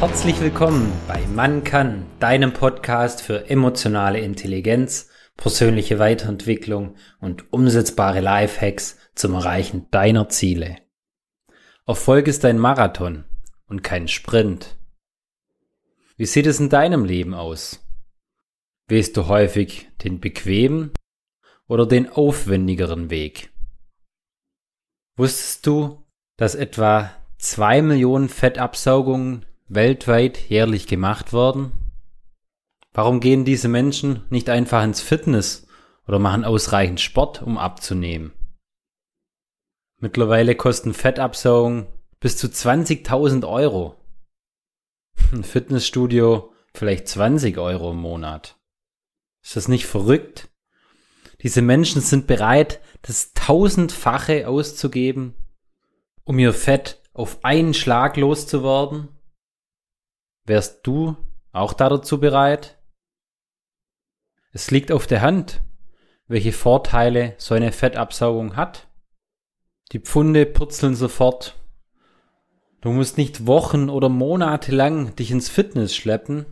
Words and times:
Herzlich 0.00 0.40
willkommen 0.40 0.90
bei 1.06 1.26
Man 1.26 1.62
kann, 1.62 2.06
deinem 2.20 2.54
Podcast 2.54 3.20
für 3.20 3.50
emotionale 3.50 4.18
Intelligenz, 4.18 5.10
persönliche 5.36 5.98
Weiterentwicklung 5.98 6.96
und 7.20 7.52
umsetzbare 7.52 8.20
Lifehacks 8.20 8.96
zum 9.14 9.34
Erreichen 9.34 9.90
deiner 9.90 10.30
Ziele. 10.30 10.78
Erfolg 11.86 12.28
ist 12.28 12.46
ein 12.46 12.58
Marathon 12.58 13.26
und 13.66 13.82
kein 13.82 14.08
Sprint. 14.08 14.78
Wie 16.16 16.24
sieht 16.24 16.46
es 16.46 16.60
in 16.60 16.70
deinem 16.70 17.04
Leben 17.04 17.34
aus? 17.34 17.86
Wählst 18.88 19.18
du 19.18 19.28
häufig 19.28 19.90
den 20.02 20.18
bequemen 20.18 20.92
oder 21.66 21.84
den 21.84 22.08
aufwendigeren 22.08 23.10
Weg? 23.10 23.52
Wusstest 25.18 25.66
du, 25.66 26.06
dass 26.38 26.54
etwa 26.54 27.10
zwei 27.36 27.82
Millionen 27.82 28.30
Fettabsaugungen 28.30 29.44
weltweit 29.70 30.50
jährlich 30.50 30.86
gemacht 30.86 31.32
worden? 31.32 31.72
Warum 32.92 33.20
gehen 33.20 33.44
diese 33.44 33.68
Menschen 33.68 34.24
nicht 34.28 34.50
einfach 34.50 34.82
ins 34.82 35.00
Fitness 35.00 35.66
oder 36.06 36.18
machen 36.18 36.44
ausreichend 36.44 37.00
Sport, 37.00 37.40
um 37.40 37.56
abzunehmen? 37.56 38.32
Mittlerweile 39.98 40.56
kosten 40.56 40.92
Fettabsaugungen 40.92 41.86
bis 42.18 42.36
zu 42.36 42.48
20.000 42.48 43.48
Euro. 43.48 43.94
Ein 45.32 45.44
Fitnessstudio 45.44 46.52
vielleicht 46.74 47.06
20 47.06 47.58
Euro 47.58 47.92
im 47.92 47.98
Monat. 47.98 48.56
Ist 49.42 49.56
das 49.56 49.68
nicht 49.68 49.86
verrückt? 49.86 50.48
Diese 51.42 51.62
Menschen 51.62 52.02
sind 52.02 52.26
bereit, 52.26 52.80
das 53.02 53.32
tausendfache 53.34 54.48
auszugeben, 54.48 55.34
um 56.24 56.38
ihr 56.38 56.52
Fett 56.52 57.00
auf 57.12 57.44
einen 57.44 57.72
Schlag 57.72 58.16
loszuwerden? 58.16 59.19
Wärst 60.44 60.86
du 60.86 61.16
auch 61.52 61.72
dazu 61.72 62.18
bereit? 62.20 62.78
Es 64.52 64.70
liegt 64.70 64.90
auf 64.90 65.06
der 65.06 65.22
Hand, 65.22 65.60
welche 66.26 66.52
Vorteile 66.52 67.34
so 67.38 67.54
eine 67.54 67.72
Fettabsaugung 67.72 68.56
hat. 68.56 68.88
Die 69.92 70.00
Pfunde 70.00 70.46
purzeln 70.46 70.94
sofort. 70.94 71.56
Du 72.80 72.90
musst 72.90 73.18
nicht 73.18 73.46
Wochen 73.46 73.90
oder 73.90 74.08
Monate 74.08 74.72
lang 74.72 75.14
dich 75.16 75.30
ins 75.30 75.48
Fitness 75.48 75.94
schleppen. 75.94 76.46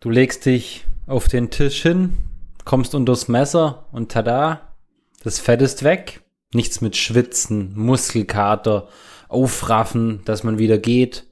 Du 0.00 0.10
legst 0.10 0.44
dich 0.44 0.84
auf 1.06 1.28
den 1.28 1.50
Tisch 1.50 1.82
hin, 1.82 2.16
kommst 2.64 2.94
unters 2.94 3.28
Messer 3.28 3.86
und 3.92 4.10
tada, 4.10 4.76
das 5.22 5.38
Fett 5.38 5.62
ist 5.62 5.82
weg. 5.82 6.22
Nichts 6.52 6.80
mit 6.80 6.96
Schwitzen, 6.96 7.76
Muskelkater, 7.76 8.88
Aufraffen, 9.28 10.22
dass 10.24 10.44
man 10.44 10.58
wieder 10.58 10.78
geht. 10.78 11.24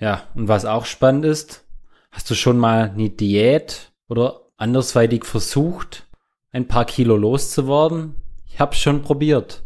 Ja, 0.00 0.26
und 0.34 0.48
was 0.48 0.64
auch 0.64 0.86
spannend 0.86 1.26
ist, 1.26 1.66
hast 2.10 2.30
du 2.30 2.34
schon 2.34 2.58
mal 2.58 2.90
eine 2.90 3.10
Diät 3.10 3.92
oder 4.08 4.48
andersweitig 4.56 5.26
versucht, 5.26 6.08
ein 6.52 6.66
paar 6.66 6.86
Kilo 6.86 7.16
loszuwerden? 7.16 8.16
Ich 8.46 8.58
hab's 8.58 8.78
schon 8.78 9.02
probiert. 9.02 9.62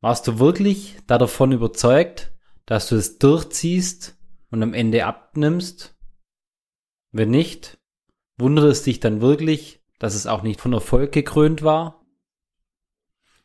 Warst 0.00 0.26
du 0.26 0.38
wirklich 0.38 0.96
da 1.06 1.18
davon 1.18 1.52
überzeugt, 1.52 2.32
dass 2.64 2.88
du 2.88 2.96
es 2.96 3.18
durchziehst 3.18 4.16
und 4.50 4.62
am 4.62 4.72
Ende 4.72 5.04
abnimmst? 5.04 5.94
Wenn 7.12 7.30
nicht, 7.30 7.78
wundert 8.38 8.64
es 8.64 8.82
dich 8.82 9.00
dann 9.00 9.20
wirklich, 9.20 9.80
dass 9.98 10.14
es 10.14 10.26
auch 10.26 10.42
nicht 10.42 10.60
von 10.60 10.72
Erfolg 10.72 11.12
gekrönt 11.12 11.62
war? 11.62 12.04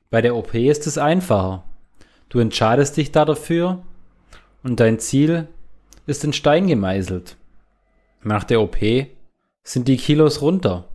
Bei 0.10 0.22
der 0.22 0.36
OP 0.36 0.56
ist 0.56 0.88
es 0.88 0.98
einfacher. 0.98 1.66
Du 2.30 2.40
entscheidest 2.40 2.96
dich 2.96 3.12
da 3.12 3.26
dafür 3.26 3.86
und 4.64 4.80
dein 4.80 5.00
Ziel 5.00 5.48
ist 6.06 6.24
in 6.24 6.34
Stein 6.34 6.68
gemeißelt. 6.68 7.38
Nach 8.24 8.44
der 8.44 8.62
OP 8.62 8.78
sind 9.64 9.88
die 9.88 9.98
Kilos 9.98 10.42
runter. 10.42 10.90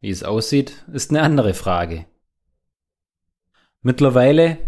Wie 0.00 0.10
es 0.10 0.22
aussieht, 0.22 0.84
ist 0.92 1.10
eine 1.10 1.22
andere 1.22 1.54
Frage. 1.54 2.06
Mittlerweile 3.82 4.58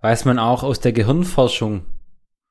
weiß 0.00 0.24
man 0.26 0.38
auch 0.38 0.62
aus 0.62 0.80
der 0.80 0.92
Gehirnforschung, 0.92 1.86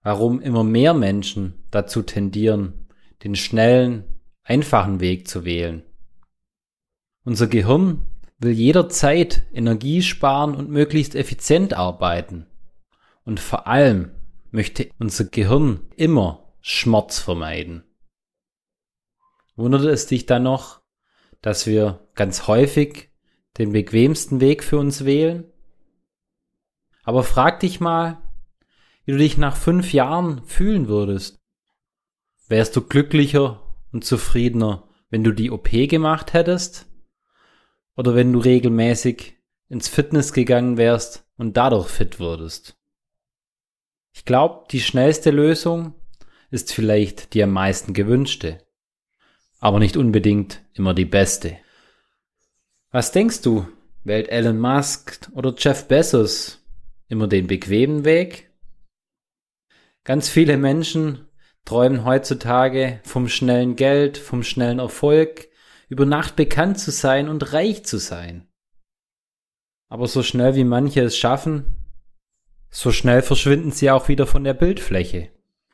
warum 0.01 0.41
immer 0.41 0.63
mehr 0.63 0.93
Menschen 0.93 1.63
dazu 1.71 2.01
tendieren, 2.01 2.87
den 3.23 3.35
schnellen, 3.35 4.03
einfachen 4.43 4.99
Weg 4.99 5.27
zu 5.27 5.45
wählen. 5.45 5.83
Unser 7.23 7.47
Gehirn 7.47 8.05
will 8.39 8.51
jederzeit 8.51 9.43
Energie 9.53 10.01
sparen 10.01 10.55
und 10.55 10.69
möglichst 10.69 11.15
effizient 11.15 11.73
arbeiten. 11.73 12.47
Und 13.25 13.39
vor 13.39 13.67
allem 13.67 14.11
möchte 14.51 14.89
unser 14.99 15.25
Gehirn 15.25 15.91
immer 15.95 16.53
Schmerz 16.61 17.19
vermeiden. 17.19 17.83
Wundert 19.55 19.85
es 19.85 20.07
dich 20.07 20.25
dann 20.25 20.43
noch, 20.43 20.81
dass 21.41 21.67
wir 21.67 22.07
ganz 22.15 22.47
häufig 22.47 23.09
den 23.57 23.73
bequemsten 23.73 24.39
Weg 24.39 24.63
für 24.63 24.77
uns 24.77 25.05
wählen? 25.05 25.51
Aber 27.03 27.23
frag 27.23 27.59
dich 27.59 27.79
mal, 27.79 28.21
wie 29.05 29.11
du 29.11 29.17
dich 29.17 29.37
nach 29.37 29.55
fünf 29.55 29.93
Jahren 29.93 30.45
fühlen 30.45 30.87
würdest. 30.87 31.39
Wärst 32.47 32.75
du 32.75 32.81
glücklicher 32.81 33.61
und 33.91 34.05
zufriedener, 34.05 34.87
wenn 35.09 35.23
du 35.23 35.31
die 35.31 35.51
OP 35.51 35.69
gemacht 35.71 36.33
hättest? 36.33 36.87
Oder 37.95 38.15
wenn 38.15 38.31
du 38.31 38.39
regelmäßig 38.39 39.37
ins 39.67 39.87
Fitness 39.87 40.33
gegangen 40.33 40.77
wärst 40.77 41.27
und 41.37 41.57
dadurch 41.57 41.89
fit 41.89 42.19
würdest? 42.19 42.78
Ich 44.11 44.25
glaube, 44.25 44.65
die 44.71 44.81
schnellste 44.81 45.31
Lösung 45.31 45.93
ist 46.51 46.73
vielleicht 46.73 47.33
die 47.33 47.43
am 47.43 47.51
meisten 47.51 47.93
gewünschte, 47.93 48.63
aber 49.59 49.79
nicht 49.79 49.97
unbedingt 49.97 50.61
immer 50.73 50.93
die 50.93 51.05
beste. 51.05 51.57
Was 52.91 53.11
denkst 53.11 53.41
du, 53.41 53.67
wählt 54.03 54.29
Elon 54.29 54.59
Musk 54.59 55.29
oder 55.33 55.53
Jeff 55.57 55.87
Bezos 55.87 56.65
immer 57.07 57.27
den 57.27 57.47
bequemen 57.47 58.03
Weg? 58.03 58.49
Ganz 60.03 60.27
viele 60.27 60.57
Menschen 60.57 61.27
träumen 61.65 62.03
heutzutage 62.03 62.99
vom 63.03 63.27
schnellen 63.27 63.75
Geld, 63.75 64.17
vom 64.17 64.41
schnellen 64.41 64.79
Erfolg, 64.79 65.49
über 65.87 66.05
Nacht 66.05 66.35
bekannt 66.35 66.79
zu 66.79 66.91
sein 66.91 67.29
und 67.29 67.53
reich 67.53 67.85
zu 67.85 67.97
sein. 67.97 68.47
Aber 69.87 70.07
so 70.07 70.23
schnell 70.23 70.55
wie 70.55 70.63
manche 70.63 71.01
es 71.01 71.17
schaffen, 71.17 71.78
so 72.69 72.91
schnell 72.91 73.21
verschwinden 73.21 73.71
sie 73.71 73.89
auch 73.91 74.07
wieder 74.07 74.27
von 74.27 74.43
der 74.43 74.53
Bildfläche 74.53 75.29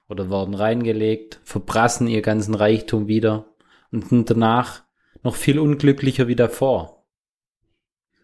oder 0.08 0.30
werden 0.30 0.54
reingelegt, 0.54 1.40
verbrassen 1.44 2.08
ihr 2.08 2.22
ganzen 2.22 2.56
Reichtum 2.56 3.08
wieder 3.08 3.54
und 3.92 4.10
sind 4.10 4.30
danach 4.30 4.84
noch 5.24 5.36
viel 5.36 5.60
unglücklicher 5.60 6.28
wie 6.28 6.36
davor. 6.36 7.04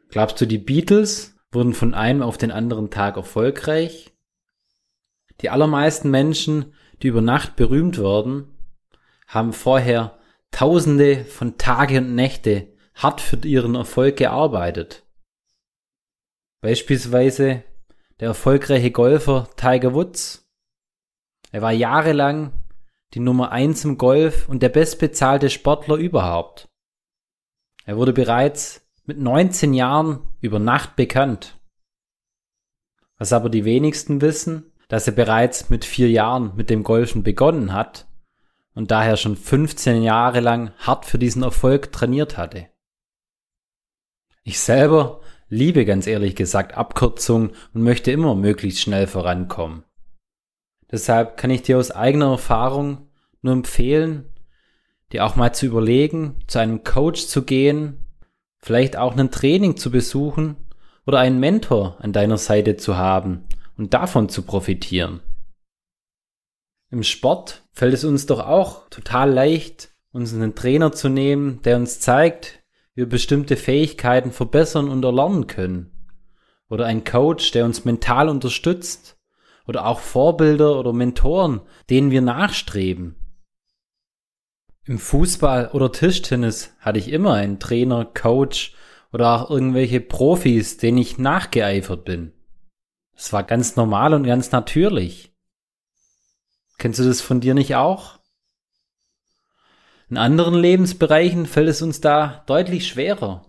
Glaubst 0.10 0.40
du, 0.42 0.46
die 0.46 0.58
Beatles 0.58 1.36
wurden 1.52 1.74
von 1.74 1.94
einem 1.94 2.22
auf 2.22 2.38
den 2.38 2.52
anderen 2.52 2.90
Tag 2.90 3.18
erfolgreich? 3.18 4.14
Die 5.42 5.50
allermeisten 5.50 6.12
Menschen, 6.12 6.74
die 7.02 7.08
über 7.08 7.22
Nacht 7.22 7.56
berühmt 7.56 7.98
werden, 7.98 8.48
haben 9.28 9.54
vorher 9.54 10.18
Tausende 10.52 11.24
von 11.24 11.58
Tage 11.58 12.00
und 12.00 12.14
Nächte 12.14 12.68
hart 12.94 13.22
für 13.22 13.38
ihren 13.48 13.76
Erfolg 13.76 14.18
gearbeitet. 14.18 15.04
Beispielsweise 16.60 17.64
der 18.22 18.30
erfolgreiche 18.30 18.92
Golfer 18.92 19.50
Tiger 19.58 19.96
Woods. 19.96 20.48
Er 21.52 21.64
war 21.64 21.72
jahrelang 21.72 22.54
die 23.16 23.20
Nummer 23.20 23.52
eins 23.52 23.84
im 23.84 23.98
Golf 23.98 24.48
und 24.48 24.62
der 24.62 24.70
bestbezahlte 24.70 25.50
Sportler 25.50 25.96
überhaupt. 25.96 26.70
Er 27.84 27.98
wurde 27.98 28.14
bereits 28.14 28.88
mit 29.06 29.18
19 29.18 29.74
Jahren 29.74 30.30
über 30.40 30.60
Nacht 30.60 30.96
bekannt. 30.96 31.60
Was 33.18 33.34
aber 33.34 33.50
die 33.50 33.66
wenigsten 33.66 34.22
wissen, 34.22 34.72
dass 34.88 35.08
er 35.08 35.14
bereits 35.14 35.72
mit 35.72 35.84
vier 35.84 36.10
Jahren 36.12 36.56
mit 36.56 36.70
dem 36.70 36.84
Golfen 36.84 37.24
begonnen 37.24 37.74
hat 37.74 38.08
und 38.76 38.92
daher 38.92 39.18
schon 39.18 39.36
15 39.36 40.04
Jahre 40.04 40.42
lang 40.42 40.74
hart 40.78 41.06
für 41.06 41.18
diesen 41.18 41.42
Erfolg 41.42 41.92
trainiert 41.92 42.38
hatte. 42.38 42.70
Ich 44.44 44.60
selber 44.60 45.22
liebe 45.52 45.84
ganz 45.84 46.08
ehrlich 46.08 46.36
gesagt 46.36 46.76
Abkürzungen 46.76 47.52
und 47.74 47.84
möchte 47.84 48.10
immer 48.10 48.34
möglichst 48.36 48.82
schnell 48.82 49.06
vorankommen. 49.06 49.84
Deshalb 50.90 51.38
kann 51.38 51.52
ich 51.52 51.62
dir 51.62 51.78
aus 51.78 51.92
eigener 51.92 52.32
Erfahrung 52.32 53.10
nur 53.42 53.54
empfehlen, 53.54 54.30
dir 55.12 55.26
auch 55.26 55.36
mal 55.36 55.54
zu 55.54 55.66
überlegen, 55.66 56.38
zu 56.48 56.60
einem 56.60 56.84
Coach 56.84 57.28
zu 57.28 57.44
gehen, 57.44 58.00
vielleicht 58.60 58.96
auch 58.98 59.16
ein 59.16 59.30
Training 59.30 59.76
zu 59.76 59.92
besuchen 59.92 60.56
oder 61.06 61.20
einen 61.20 61.40
Mentor 61.40 61.98
an 62.00 62.14
deiner 62.14 62.38
Seite 62.38 62.78
zu 62.78 62.96
haben 62.96 63.44
und 63.78 63.94
davon 63.94 64.30
zu 64.30 64.44
profitieren. 64.44 65.20
Im 66.92 67.04
Sport 67.04 67.64
fällt 67.74 67.94
es 67.94 68.06
uns 68.06 68.26
doch 68.26 68.40
auch 68.40 68.88
total 68.90 69.32
leicht, 69.32 69.90
uns 70.14 70.34
einen 70.34 70.56
Trainer 70.56 70.94
zu 70.94 71.10
nehmen, 71.10 71.62
der 71.64 71.76
uns 71.76 72.00
zeigt, 72.00 72.61
wir 72.94 73.08
bestimmte 73.08 73.56
Fähigkeiten 73.58 74.32
verbessern 74.32 74.90
und 74.90 75.04
erlernen 75.04 75.48
können. 75.48 75.92
Oder 76.70 76.86
ein 76.86 77.04
Coach, 77.04 77.52
der 77.52 77.66
uns 77.66 77.86
mental 77.86 78.30
unterstützt 78.30 79.18
oder 79.68 79.86
auch 79.86 80.00
Vorbilder 80.00 80.80
oder 80.80 80.94
Mentoren, 80.94 81.62
denen 81.90 82.12
wir 82.12 82.22
nachstreben. 82.22 83.16
Im 84.86 84.98
Fußball 84.98 85.70
oder 85.74 85.92
Tischtennis 85.92 86.74
hatte 86.80 87.00
ich 87.00 87.10
immer 87.10 87.34
einen 87.34 87.60
Trainer, 87.60 88.06
Coach 88.06 88.74
oder 89.14 89.34
auch 89.34 89.50
irgendwelche 89.50 90.02
Profis, 90.02 90.78
denen 90.78 90.98
ich 90.98 91.18
nachgeeifert 91.18 92.04
bin. 92.04 92.34
Das 93.14 93.32
war 93.32 93.44
ganz 93.44 93.76
normal 93.76 94.14
und 94.14 94.24
ganz 94.24 94.52
natürlich. 94.52 95.32
Kennst 96.78 97.00
du 97.00 97.04
das 97.04 97.22
von 97.22 97.42
dir 97.42 97.54
nicht 97.54 97.76
auch? 97.76 98.21
In 100.12 100.18
anderen 100.18 100.56
Lebensbereichen 100.56 101.46
fällt 101.46 101.70
es 101.70 101.82
uns 101.82 102.02
da 102.02 102.44
deutlich 102.46 102.86
schwerer. 102.86 103.46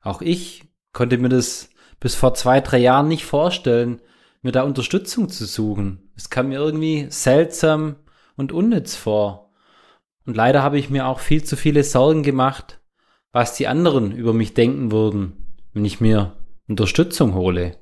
Auch 0.00 0.22
ich 0.22 0.64
konnte 0.92 1.18
mir 1.18 1.28
das 1.28 1.70
bis 2.00 2.16
vor 2.16 2.34
zwei, 2.34 2.60
drei 2.60 2.78
Jahren 2.78 3.06
nicht 3.06 3.24
vorstellen, 3.24 4.02
mir 4.42 4.50
da 4.50 4.64
Unterstützung 4.64 5.28
zu 5.28 5.46
suchen. 5.46 6.10
Es 6.16 6.28
kam 6.28 6.48
mir 6.48 6.58
irgendwie 6.58 7.06
seltsam 7.10 7.94
und 8.36 8.50
unnütz 8.50 8.96
vor. 8.96 9.52
Und 10.26 10.36
leider 10.36 10.64
habe 10.64 10.80
ich 10.80 10.90
mir 10.90 11.06
auch 11.06 11.20
viel 11.20 11.44
zu 11.44 11.56
viele 11.56 11.84
Sorgen 11.84 12.24
gemacht, 12.24 12.80
was 13.30 13.54
die 13.54 13.68
anderen 13.68 14.10
über 14.10 14.32
mich 14.32 14.52
denken 14.52 14.90
würden, 14.90 15.54
wenn 15.74 15.84
ich 15.84 16.00
mir 16.00 16.32
Unterstützung 16.66 17.34
hole. 17.34 17.76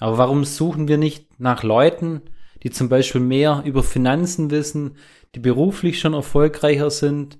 Aber 0.00 0.18
warum 0.18 0.44
suchen 0.44 0.88
wir 0.88 0.98
nicht 0.98 1.38
nach 1.38 1.62
Leuten, 1.62 2.22
die 2.62 2.70
zum 2.70 2.88
Beispiel 2.88 3.20
mehr 3.20 3.62
über 3.64 3.82
Finanzen 3.82 4.50
wissen, 4.50 4.96
die 5.34 5.40
beruflich 5.40 5.98
schon 5.98 6.14
erfolgreicher 6.14 6.90
sind, 6.90 7.38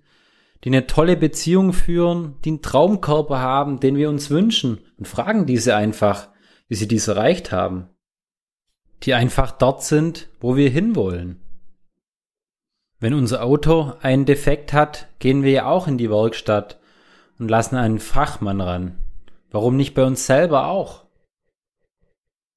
die 0.65 0.69
eine 0.69 0.87
tolle 0.87 1.17
Beziehung 1.17 1.73
führen, 1.73 2.37
die 2.45 2.51
einen 2.51 2.63
Traumkörper 2.63 3.39
haben, 3.39 3.81
den 3.81 3.97
wir 3.97 4.09
uns 4.09 4.31
wünschen 4.31 4.79
und 4.97 5.09
fragen 5.09 5.47
diese 5.47 5.77
einfach, 5.77 6.29
wie 6.69 6.75
sie 6.75 6.89
dies 6.89 7.09
erreicht 7.09 7.53
haben. 7.53 7.89
Die 9.03 9.15
einfach 9.15 9.53
dort 9.53 9.83
sind, 9.83 10.29
wo 10.41 10.57
wir 10.57 10.71
hinwollen. 10.71 11.41
Wenn 13.01 13.15
unser 13.15 13.43
Auto 13.43 13.95
einen 14.01 14.27
Defekt 14.27 14.73
hat, 14.73 15.09
gehen 15.19 15.43
wir 15.43 15.51
ja 15.51 15.67
auch 15.67 15.89
in 15.89 15.99
die 15.99 16.09
Werkstatt 16.09 16.79
und 17.39 17.49
lassen 17.49 17.75
einen 17.75 17.99
Fachmann 17.99 18.61
ran. 18.61 18.97
Warum 19.51 19.77
nicht 19.77 19.95
bei 19.95 20.05
uns 20.05 20.27
selber 20.27 20.69
auch? 20.69 21.05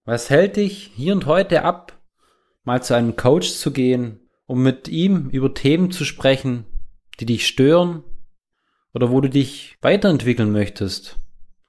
Was 0.06 0.30
hält 0.30 0.58
dich 0.58 0.92
hier 0.96 1.14
und 1.14 1.26
heute 1.26 1.64
ab, 1.64 1.94
mal 2.66 2.84
zu 2.84 2.94
einem 2.94 3.16
Coach 3.16 3.54
zu 3.54 3.72
gehen, 3.72 4.20
um 4.46 4.62
mit 4.62 4.88
ihm 4.88 5.30
über 5.30 5.54
Themen 5.54 5.92
zu 5.92 6.04
sprechen, 6.04 6.66
die 7.20 7.26
dich 7.26 7.48
stören 7.48 8.04
oder 8.94 9.12
wo 9.12 9.22
du 9.22 9.30
dich 9.30 9.78
weiterentwickeln 9.82 10.52
möchtest 10.52 11.20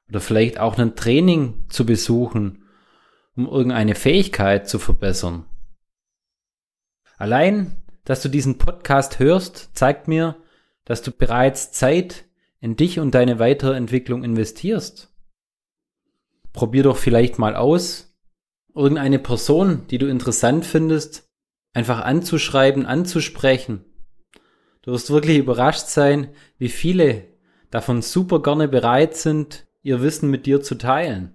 oder 0.08 0.20
vielleicht 0.20 0.58
auch 0.58 0.78
ein 0.78 0.96
Training 0.96 1.66
zu 1.68 1.86
besuchen, 1.86 2.64
um 3.36 3.46
irgendeine 3.46 3.94
Fähigkeit 3.94 4.68
zu 4.68 4.78
verbessern. 4.78 5.46
Allein, 7.18 7.82
dass 8.04 8.22
du 8.22 8.28
diesen 8.28 8.58
Podcast 8.58 9.18
hörst, 9.18 9.70
zeigt 9.76 10.08
mir, 10.08 10.36
dass 10.84 11.02
du 11.02 11.10
bereits 11.10 11.72
Zeit 11.72 12.24
in 12.60 12.76
dich 12.76 13.00
und 13.00 13.14
deine 13.14 13.38
Weiterentwicklung 13.38 14.22
investierst. 14.22 15.12
Probier 16.52 16.84
doch 16.84 16.96
vielleicht 16.96 17.38
mal 17.38 17.56
aus, 17.56 18.15
irgendeine 18.76 19.18
Person, 19.18 19.86
die 19.90 19.98
du 19.98 20.06
interessant 20.06 20.64
findest, 20.64 21.28
einfach 21.72 22.00
anzuschreiben, 22.00 22.86
anzusprechen 22.86 23.84
Du 24.86 24.92
wirst 24.92 25.10
wirklich 25.10 25.38
überrascht 25.38 25.88
sein, 25.88 26.28
wie 26.58 26.68
viele 26.68 27.24
davon 27.70 28.02
super 28.02 28.40
gerne 28.40 28.68
bereit 28.68 29.16
sind, 29.16 29.66
ihr 29.82 30.00
Wissen 30.00 30.30
mit 30.30 30.46
dir 30.46 30.62
zu 30.62 30.76
teilen. 30.76 31.34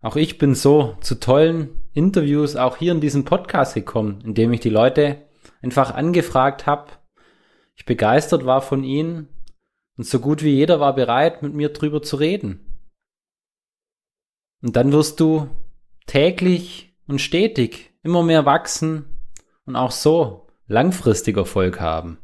Auch 0.00 0.16
ich 0.16 0.38
bin 0.38 0.54
so 0.54 0.96
zu 1.02 1.20
tollen 1.20 1.68
Interviews 1.92 2.56
auch 2.56 2.78
hier 2.78 2.92
in 2.92 3.02
diesem 3.02 3.26
Podcast 3.26 3.74
gekommen, 3.74 4.22
indem 4.24 4.54
ich 4.54 4.60
die 4.60 4.70
Leute 4.70 5.18
einfach 5.60 5.92
angefragt 5.92 6.64
habe, 6.64 6.92
ich 7.74 7.84
begeistert 7.84 8.46
war 8.46 8.62
von 8.62 8.84
ihnen 8.84 9.28
und 9.98 10.06
so 10.06 10.18
gut 10.18 10.42
wie 10.42 10.54
jeder 10.54 10.80
war 10.80 10.94
bereit, 10.94 11.42
mit 11.42 11.52
mir 11.52 11.68
drüber 11.68 12.00
zu 12.00 12.16
reden. 12.16 12.80
Und 14.62 14.76
dann 14.76 14.92
wirst 14.92 15.20
du 15.20 15.50
täglich 16.06 16.94
und 17.06 17.20
stetig 17.20 17.92
immer 18.02 18.22
mehr 18.22 18.46
wachsen 18.46 19.18
und 19.64 19.76
auch 19.76 19.90
so 19.90 20.46
langfristig 20.66 21.36
Erfolg 21.36 21.80
haben. 21.80 22.18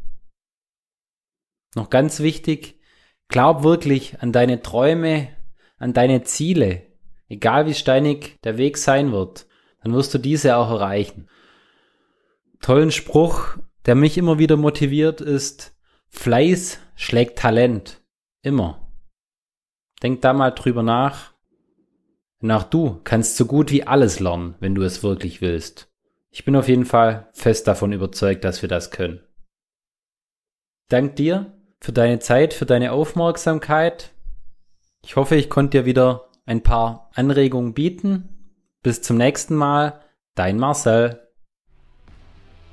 Noch 1.74 1.90
ganz 1.90 2.20
wichtig, 2.20 2.80
glaub 3.28 3.62
wirklich 3.62 4.20
an 4.22 4.32
deine 4.32 4.62
Träume, 4.62 5.28
an 5.78 5.92
deine 5.92 6.22
Ziele, 6.22 6.82
egal 7.28 7.66
wie 7.66 7.74
steinig 7.74 8.38
der 8.42 8.56
Weg 8.56 8.78
sein 8.78 9.12
wird, 9.12 9.46
dann 9.82 9.92
wirst 9.92 10.12
du 10.14 10.18
diese 10.18 10.56
auch 10.56 10.70
erreichen. 10.70 11.28
Tollen 12.60 12.90
Spruch, 12.90 13.58
der 13.86 13.94
mich 13.94 14.18
immer 14.18 14.38
wieder 14.38 14.56
motiviert, 14.56 15.20
ist, 15.20 15.76
Fleiß 16.08 16.80
schlägt 16.96 17.38
Talent. 17.38 18.02
Immer. 18.42 18.90
Denk 20.02 20.22
da 20.22 20.32
mal 20.32 20.50
drüber 20.50 20.82
nach. 20.82 21.34
Denn 22.40 22.52
auch 22.52 22.64
du 22.64 23.00
kannst 23.04 23.36
so 23.36 23.46
gut 23.46 23.70
wie 23.70 23.86
alles 23.86 24.20
lernen, 24.20 24.54
wenn 24.60 24.74
du 24.74 24.82
es 24.82 25.02
wirklich 25.02 25.40
willst. 25.40 25.88
Ich 26.30 26.44
bin 26.44 26.54
auf 26.54 26.68
jeden 26.68 26.84
Fall 26.84 27.28
fest 27.32 27.66
davon 27.66 27.92
überzeugt, 27.92 28.44
dass 28.44 28.62
wir 28.62 28.68
das 28.68 28.90
können. 28.90 29.20
Dank 30.88 31.16
dir 31.16 31.52
für 31.80 31.92
deine 31.92 32.18
Zeit, 32.18 32.54
für 32.54 32.66
deine 32.66 32.92
Aufmerksamkeit. 32.92 34.12
Ich 35.04 35.16
hoffe, 35.16 35.36
ich 35.36 35.50
konnte 35.50 35.78
dir 35.78 35.84
wieder 35.84 36.28
ein 36.46 36.62
paar 36.62 37.10
Anregungen 37.14 37.74
bieten. 37.74 38.54
Bis 38.82 39.02
zum 39.02 39.16
nächsten 39.16 39.54
Mal, 39.54 40.00
dein 40.34 40.58
Marcel. 40.58 41.28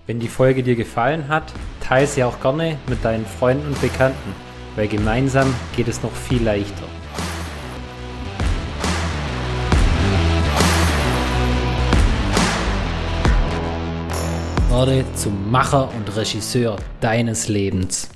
Wenn 0.05 0.19
die 0.19 0.27
Folge 0.27 0.63
dir 0.63 0.75
gefallen 0.75 1.27
hat, 1.27 1.51
teile 1.81 2.07
sie 2.07 2.23
auch 2.23 2.39
gerne 2.39 2.77
mit 2.87 3.03
deinen 3.03 3.25
Freunden 3.25 3.67
und 3.67 3.81
Bekannten, 3.81 4.35
weil 4.75 4.87
gemeinsam 4.87 5.53
geht 5.75 5.87
es 5.87 6.03
noch 6.03 6.13
viel 6.13 6.43
leichter. 6.43 6.85
Werde 14.75 15.05
zum 15.15 15.51
Macher 15.51 15.89
und 15.95 16.17
Regisseur 16.17 16.75
deines 16.99 17.47
Lebens. 17.47 18.09